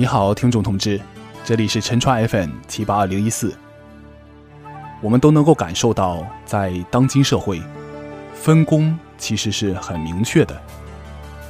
[0.00, 0.98] 你好，听众同志，
[1.44, 3.54] 这里是陈川 FM 七八二零一四。
[5.02, 7.60] 我们都能够感受到，在当今社会，
[8.32, 10.58] 分工其实是很明确的。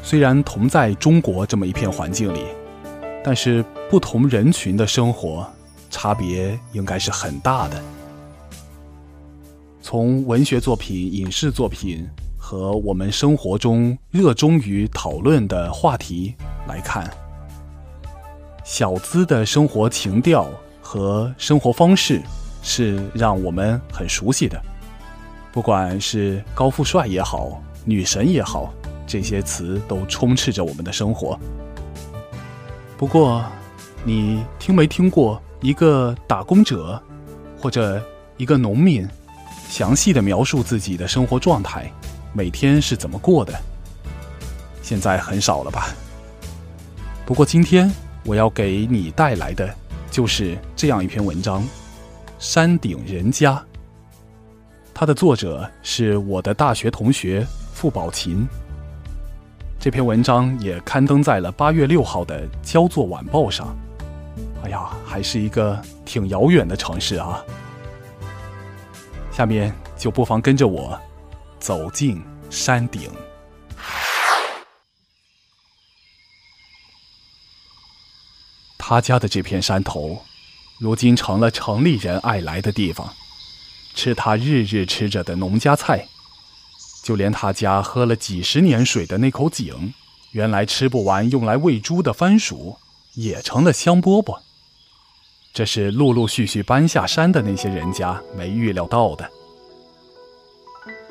[0.03, 2.45] 虽然同在中国这么一片环境里，
[3.23, 5.49] 但是不同人群的生活
[5.89, 7.81] 差别应该是很大的。
[9.81, 12.05] 从文学作品、影视作品
[12.37, 16.35] 和我们生活中热衷于讨论的话题
[16.67, 17.09] 来看，
[18.73, 20.49] 小资的生活情调
[20.81, 22.23] 和生活方式
[22.63, 24.63] 是让我们很熟悉的。
[25.51, 28.73] 不管是高富帅也好，女神也好，
[29.09, 31.37] 这些词都充斥着我们的生活。
[32.97, 33.45] 不过，
[34.05, 37.03] 你听没听过一个打工者，
[37.59, 38.01] 或者
[38.37, 39.05] 一个农民？
[39.69, 41.91] 详细的描述自己的生活状态，
[42.33, 43.53] 每天是怎么过的？
[44.81, 45.89] 现在很少了吧？
[47.27, 47.93] 不过今天
[48.25, 49.69] 我要给你带来的
[50.11, 51.63] 就是这样一篇文章，
[52.39, 53.55] 《山顶人家》。
[54.93, 58.47] 它的作者是我的大学同学傅宝琴。
[59.79, 63.75] 这篇文章也刊登在了八月六号的《焦作晚报》上。
[64.63, 67.43] 哎呀，还是一个挺遥远的城市啊！
[69.33, 71.01] 下面就不妨跟着我
[71.59, 73.11] 走进山顶。
[78.91, 80.19] 他家的这片山头，
[80.81, 83.09] 如今成了城里人爱来的地方，
[83.95, 86.09] 吃他日日吃着的农家菜，
[87.05, 89.95] 就连他家喝了几十年水的那口井，
[90.33, 92.79] 原来吃不完用来喂猪的番薯，
[93.15, 94.37] 也成了香饽饽。
[95.55, 99.31] 这是陆陆续续搬下山的那些人家没预料到的。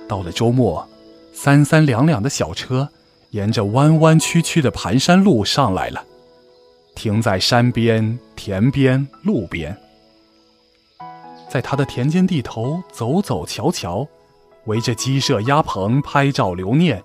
[0.05, 0.85] 到了周末，
[1.33, 2.89] 三三两两的小车
[3.29, 6.03] 沿着弯弯曲曲的盘山路上来了，
[6.95, 9.75] 停在山边、田边、路边，
[11.47, 14.07] 在他的田间地头走走瞧瞧，
[14.65, 17.01] 围着鸡舍鸭棚拍照留念，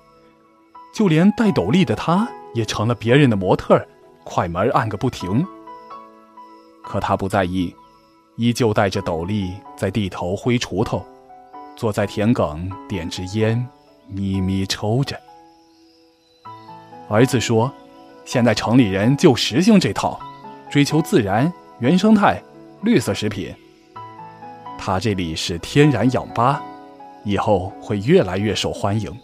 [0.92, 3.86] 就连戴斗笠的他也成了别人的模特儿，
[4.24, 5.46] 快门按个不停。
[6.82, 7.74] 可他不在意，
[8.36, 11.04] 依旧戴着斗笠在地头挥锄头，
[11.76, 13.66] 坐在田埂点支烟，
[14.08, 15.18] 咪咪抽着。
[17.08, 17.72] 儿子说
[18.24, 20.18] ：“现在城里人就实行这套，
[20.70, 22.42] 追求自然、原生态、
[22.82, 23.54] 绿色食品。
[24.78, 26.62] 他这里是天然氧吧，
[27.24, 29.14] 以后会越来越受欢迎。”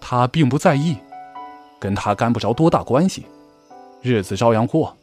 [0.00, 0.96] 他并不在意，
[1.78, 3.24] 跟他干不着多大关系，
[4.02, 4.94] 日子照样过。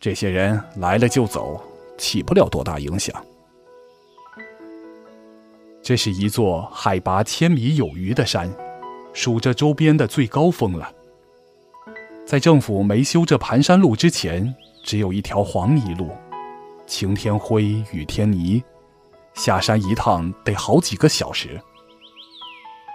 [0.00, 1.60] 这些人来了就走，
[1.96, 3.14] 起不了多大影响。
[5.82, 8.48] 这是一座海拔千米有余的山，
[9.12, 10.92] 数着周边的最高峰了。
[12.28, 16.10] 在政府没修这盘山路之前，只有一条黄泥路，
[16.86, 18.62] 晴天灰，雨天泥，
[19.32, 21.58] 下山一趟得好几个小时。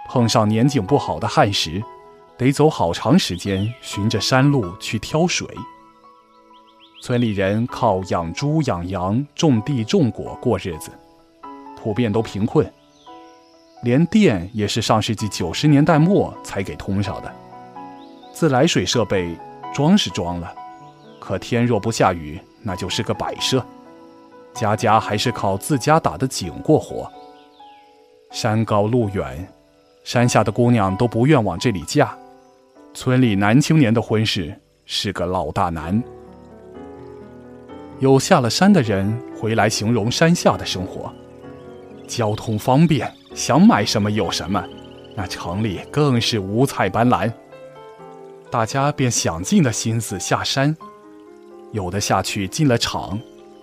[0.08, 1.82] 碰上年景不好的旱时，
[2.38, 5.48] 得走好长时间，循着山路去挑水。
[7.02, 10.92] 村里人靠养猪、养羊、种地、种果过日子，
[11.76, 12.72] 普遍都贫困，
[13.82, 17.34] 连电也是上世纪九十年代末才给通上的。
[18.34, 19.38] 自来水设备
[19.72, 20.52] 装是装了，
[21.20, 23.64] 可天若不下雨，那就是个摆设。
[24.52, 27.10] 家家还是靠自家打的井过活。
[28.32, 29.48] 山高路远，
[30.02, 32.12] 山下的姑娘都不愿往这里嫁，
[32.92, 34.52] 村里男青年的婚事
[34.84, 36.02] 是个老大难。
[38.00, 41.12] 有下了山的人回来形容山下的生活，
[42.08, 44.62] 交通方便，想买什么有什么。
[45.16, 47.32] 那城里更是五彩斑斓。
[48.54, 50.76] 大家便想尽了心思下山，
[51.72, 53.18] 有的下去进了厂，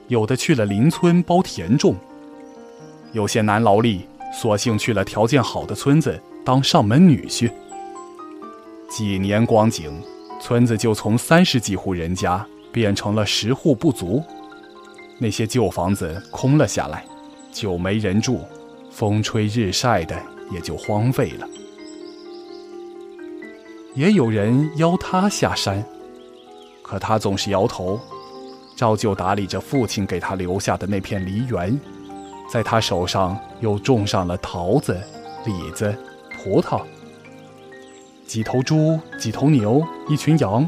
[0.09, 1.95] 有的去了邻村包田种，
[3.13, 4.01] 有些男劳力
[4.33, 7.49] 索性去了条件好的村子当上门女婿。
[8.89, 9.97] 几年光景，
[10.41, 12.45] 村子就从三十几户人家。
[12.73, 14.23] 变成了十户不足，
[15.19, 17.05] 那些旧房子空了下来，
[17.51, 18.41] 就没人住，
[18.89, 20.17] 风吹日晒的
[20.51, 21.47] 也就荒废了。
[23.93, 25.83] 也有人邀他下山，
[26.81, 27.99] 可他总是摇头，
[28.75, 31.77] 照旧打理着父亲给他留下的那片梨园，
[32.49, 34.97] 在他手上又种上了桃子、
[35.45, 35.93] 李子、
[36.37, 36.81] 葡萄，
[38.25, 40.67] 几头猪、几头牛、一群羊，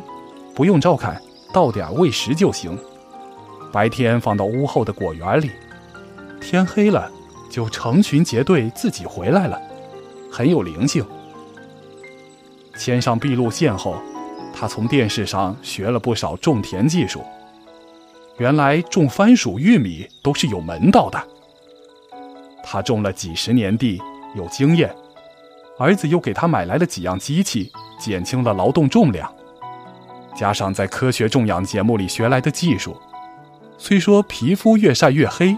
[0.53, 1.21] 不用照看。
[1.53, 2.75] 到点喂食就行，
[3.71, 5.51] 白天放到屋后的果园里，
[6.41, 7.11] 天黑了
[7.47, 9.61] 就成群结队自己回来了，
[10.31, 11.05] 很有灵性。
[12.75, 13.95] 牵上闭路线后，
[14.53, 17.23] 他从电视上学了不少种田技术。
[18.37, 21.21] 原来种番薯、玉米都是有门道的。
[22.63, 24.01] 他种了几十年地，
[24.35, 24.93] 有经验。
[25.77, 29.31] 儿子又给他买来了几样机器，减轻了劳动重量。
[30.35, 32.95] 加上在科学种养节目里学来的技术，
[33.77, 35.55] 虽说皮肤越晒越黑，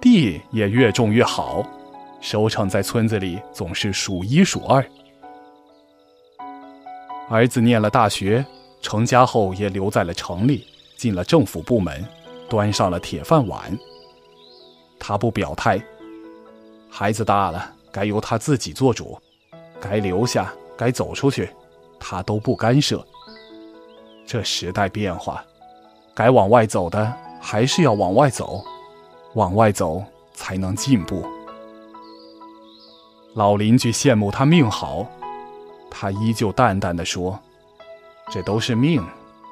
[0.00, 1.64] 地也越种越好，
[2.20, 4.84] 收成在村子里总是数一数二。
[7.30, 8.44] 儿子念了大学，
[8.80, 10.66] 成家后也留在了城里，
[10.96, 12.02] 进了政府部门，
[12.48, 13.78] 端上了铁饭碗。
[14.98, 15.78] 他不表态，
[16.88, 19.18] 孩子大了，该由他自己做主，
[19.78, 21.50] 该留下，该走出去，
[22.00, 23.06] 他都不干涉。
[24.26, 25.44] 这时代变化，
[26.14, 28.64] 该往外走的还是要往外走，
[29.34, 30.02] 往外走
[30.32, 31.22] 才能进步。
[33.34, 35.06] 老邻居羡慕他命好。
[35.90, 37.38] 他依旧淡淡的说
[38.30, 39.02] ：“这都是命，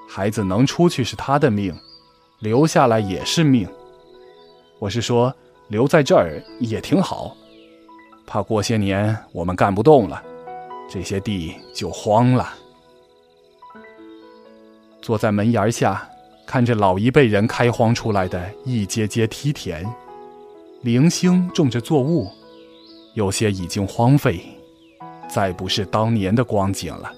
[0.08, 1.74] 孩子能出去是他的命，
[2.40, 3.68] 留下来也是命。
[4.78, 5.34] 我是说，
[5.68, 7.36] 留在这儿也挺好，
[8.26, 10.22] 怕过些年我们干不动了，
[10.88, 12.54] 这些地就荒了。”
[15.00, 16.08] 坐在门檐下，
[16.46, 19.86] 看着老一辈人开荒出来的一阶阶梯田，
[20.82, 22.28] 零星种着作物，
[23.14, 24.40] 有些已经荒废。
[25.28, 27.12] 再不是当年的光景了，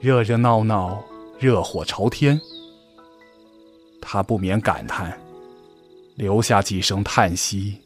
[0.00, 1.02] 热热闹闹，
[1.38, 2.40] 热火朝天。
[4.00, 5.18] 他不免感叹，
[6.14, 7.80] 留下几声叹息，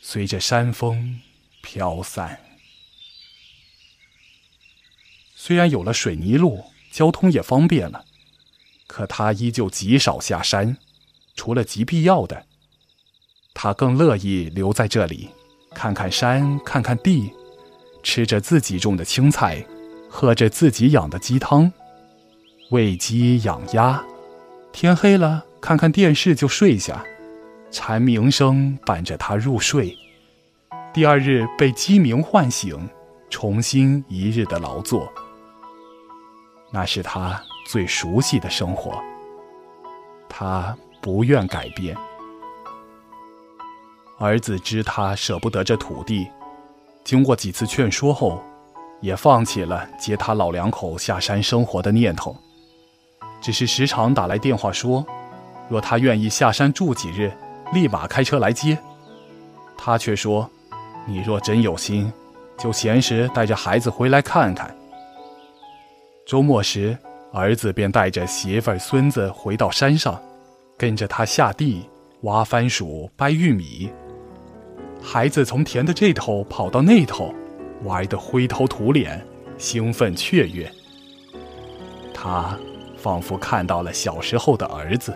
[0.00, 1.20] 随着山风
[1.62, 2.38] 飘散。
[5.34, 8.04] 虽然有了水泥路，交通也方便了，
[8.86, 10.76] 可他依旧极少下山，
[11.34, 12.46] 除了极必要的。
[13.52, 15.28] 他更乐意留在这里，
[15.74, 17.30] 看看山，看看地。
[18.04, 19.66] 吃着自己种的青菜，
[20.08, 21.72] 喝着自己养的鸡汤，
[22.70, 24.04] 喂鸡养鸭，
[24.70, 27.02] 天黑了看看电视就睡下，
[27.72, 29.96] 蝉鸣声伴着他入睡，
[30.92, 32.88] 第二日被鸡鸣唤醒，
[33.30, 35.10] 重新一日的劳作。
[36.70, 39.02] 那是他最熟悉的生活，
[40.28, 41.96] 他不愿改变。
[44.18, 46.28] 儿子知他舍不得这土地。
[47.04, 48.42] 经过几次劝说后，
[49.00, 52.34] 也放弃了接他老两口下山生活的念头，
[53.42, 55.04] 只是时常打来电话说，
[55.68, 57.30] 若他愿意下山住几日，
[57.74, 58.78] 立马开车来接。
[59.76, 60.48] 他却说
[61.06, 62.10] ：“你若真有心，
[62.56, 64.74] 就闲时带着孩子回来看看。”
[66.24, 66.96] 周末时，
[67.34, 70.18] 儿子便带着媳妇儿、孙子回到山上，
[70.78, 71.86] 跟着他下地
[72.22, 73.92] 挖番薯、掰玉米。
[75.06, 77.32] 孩子从田的这头跑到那头，
[77.82, 79.22] 玩得灰头土脸，
[79.58, 80.68] 兴奋雀跃。
[82.14, 82.58] 他
[82.96, 85.14] 仿佛看到了小时候的儿子。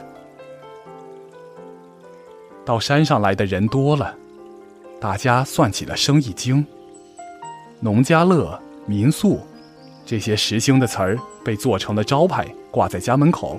[2.66, 4.14] 到山上来的人多了，
[5.00, 6.64] 大家算起了生意经。
[7.80, 9.40] 农家乐、民宿，
[10.04, 13.58] 这些时兴的词儿被做成了招牌，挂在家门口。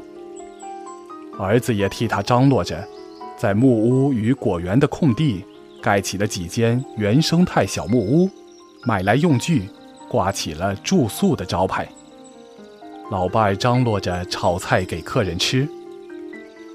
[1.39, 2.87] 儿子也替他张罗着，
[3.35, 5.43] 在木屋与果园的空地。
[5.81, 8.29] 盖起了几间原生态小木屋，
[8.83, 9.67] 买来用具，
[10.09, 11.87] 挂起了住宿的招牌。
[13.11, 15.67] 老伴儿张罗着炒菜给客人吃，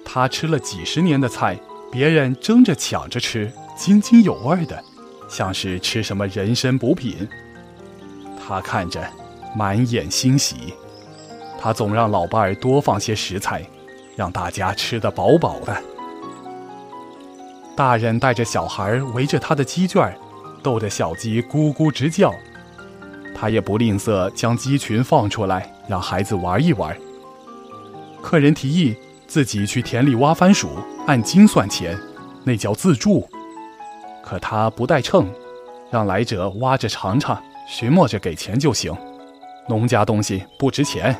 [0.04, 1.58] 他吃了几十年的菜，
[1.92, 4.82] 别人争着抢着吃，津津有味的，
[5.28, 7.28] 像是吃什么人参补品。
[8.46, 9.00] 他看着，
[9.56, 10.74] 满眼欣喜。
[11.60, 13.64] 他总让老伴儿多放些食材，
[14.16, 15.82] 让大家吃得饱饱的。
[17.76, 20.16] 大人带着小孩围着他的鸡圈，
[20.62, 22.32] 逗得小鸡咕咕直叫。
[23.34, 26.96] 他也不吝啬将鸡群放出来，让孩子玩一玩。
[28.22, 30.70] 客人提议自己去田里挖番薯，
[31.06, 31.98] 按斤算钱，
[32.44, 33.28] 那叫自助。
[34.22, 35.28] 可他不带秤，
[35.90, 38.96] 让来者挖着尝尝，寻摸着给钱就行。
[39.68, 41.14] 农家东西不值钱。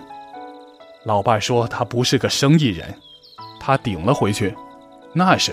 [1.04, 2.94] 老伴说他不是个生意人，
[3.58, 4.54] 他顶了回去，
[5.12, 5.52] 那是。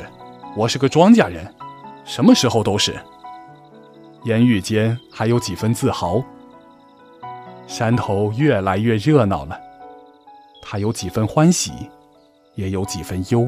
[0.53, 1.47] 我是个庄稼人，
[2.03, 2.99] 什么时候都是。
[4.25, 6.21] 言语间还有几分自豪。
[7.67, 9.57] 山头越来越热闹了，
[10.61, 11.71] 他有几分欢喜，
[12.55, 13.47] 也有几分忧。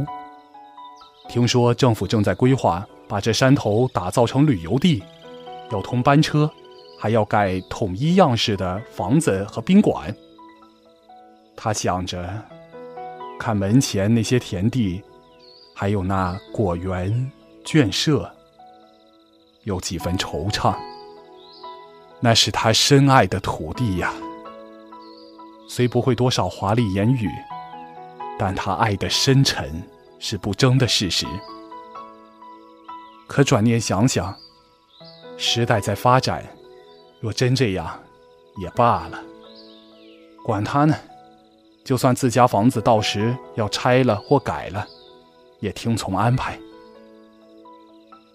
[1.27, 5.03] 听说政府正在规划把这山头打造成旅游地，
[5.71, 6.49] 要通班车，
[6.97, 10.15] 还要盖统一样式的房子和宾馆。
[11.53, 12.41] 他想着，
[13.37, 15.03] 看门前那些田地。
[15.73, 17.31] 还有那果园、
[17.65, 18.31] 圈舍，
[19.63, 20.75] 有几分惆怅。
[22.19, 24.13] 那是他深爱的土地呀。
[25.67, 27.27] 虽不会多少华丽言语，
[28.37, 29.81] 但他爱的深沉
[30.19, 31.25] 是不争的事实。
[33.27, 34.35] 可转念想想，
[35.37, 36.45] 时代在发展，
[37.19, 37.99] 若真这样，
[38.57, 39.19] 也罢了。
[40.45, 40.95] 管他呢，
[41.83, 44.85] 就算自家房子到时要拆了或改了，
[45.63, 46.59] 也听从安排。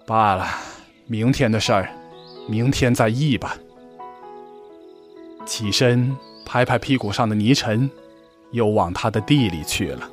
[0.07, 0.49] 罢了，
[1.07, 1.91] 明天的事儿，
[2.49, 3.55] 明天再议吧。
[5.45, 6.17] 起身。
[6.51, 7.91] 拍拍屁股上的泥尘，
[8.53, 10.11] 又往他的地里去了。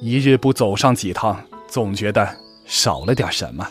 [0.00, 3.68] 一日不走上几趟，总觉得少了点什么。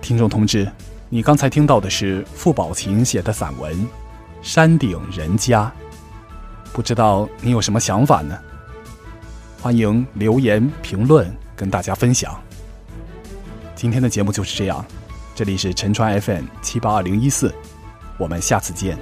[0.00, 0.66] 听众同志，
[1.08, 3.72] 你刚才听到的是傅宝琴写的散文
[4.42, 5.72] 《山顶人家》，
[6.72, 8.36] 不知道你有什么想法呢？
[9.62, 12.36] 欢迎留言评论，跟大家分享。
[13.76, 14.84] 今天的节目就是这样，
[15.32, 17.54] 这里是陈川 FM 七八二零一四，
[18.18, 18.98] 我们下次见。